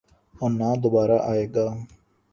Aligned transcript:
اور 0.39 0.49
نہ 0.51 0.69
دوبارہ 0.83 1.17
آئے 1.31 1.45
گا۔ 1.55 1.65